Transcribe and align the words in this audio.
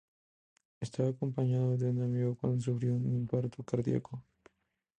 Estaba 0.79 1.09
acompañado 1.09 1.77
de 1.77 1.87
un 1.91 2.01
amigo 2.01 2.35
cuando 2.35 2.59
sufrió 2.59 2.95
un 2.95 3.13
infarto 3.13 3.61
cardíaco. 3.63 4.23